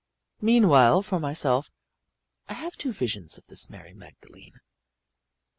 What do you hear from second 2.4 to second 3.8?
I have two visions of this